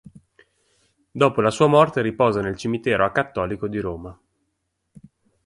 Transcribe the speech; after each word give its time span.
Dopo 1.11 1.41
la 1.41 1.51
sua 1.51 1.67
morte 1.67 2.01
riposa 2.01 2.41
nel 2.41 2.57
Cimitero 2.57 3.05
acattolico 3.05 3.67
di 3.67 3.77
Roma. 3.79 4.19